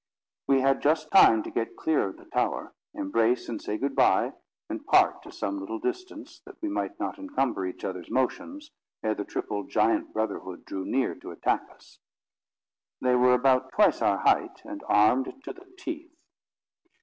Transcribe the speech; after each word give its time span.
We 0.47 0.61
had 0.61 0.81
just 0.81 1.11
time 1.11 1.43
to 1.43 1.51
get 1.51 1.75
clear 1.75 2.07
of 2.07 2.17
the 2.17 2.25
tower, 2.25 2.73
embrace 2.95 3.47
and 3.47 3.61
say 3.61 3.77
good 3.77 3.95
bye, 3.95 4.33
and 4.67 4.83
part 4.83 5.21
to 5.21 5.31
some 5.31 5.59
little 5.59 5.77
distance, 5.77 6.41
that 6.47 6.59
we 6.59 6.69
might 6.69 6.99
not 6.99 7.19
encumber 7.19 7.67
each 7.67 7.83
other's 7.85 8.09
motions, 8.09 8.71
ere 9.03 9.13
the 9.13 9.23
triple 9.25 9.63
giant 9.65 10.11
brotherhood 10.11 10.65
drew 10.65 10.85
near 10.85 11.13
to 11.13 11.29
attack 11.29 11.69
us. 11.69 11.99
They 12.99 13.15
were 13.15 13.35
about 13.35 13.73
twice 13.73 14.01
our 14.01 14.17
height, 14.17 14.63
and 14.65 14.83
armed 14.89 15.39
to 15.43 15.53
the 15.53 15.71
teeth. 15.77 16.15